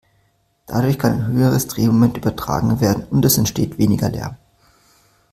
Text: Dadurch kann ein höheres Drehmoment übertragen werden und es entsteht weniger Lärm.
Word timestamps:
Dadurch 0.65 0.97
kann 0.97 1.11
ein 1.13 1.27
höheres 1.27 1.67
Drehmoment 1.67 2.17
übertragen 2.17 2.81
werden 2.81 3.03
und 3.11 3.23
es 3.23 3.37
entsteht 3.37 3.77
weniger 3.77 4.09
Lärm. 4.09 4.35